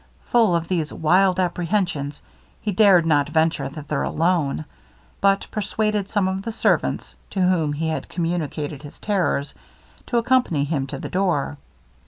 [0.31, 2.23] Full of these wild apprehensions,
[2.59, 4.65] he dared not venture thither alone,
[5.21, 9.53] but persuaded some of the servants, to whom he had communicated his terrors,
[10.07, 11.57] to accompany him to the door.